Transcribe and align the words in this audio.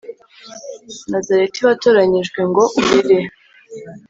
nazareti, 1.09 1.57
waratoranyijwe, 1.65 2.39
ngo 2.49 2.63
urere 2.79 3.17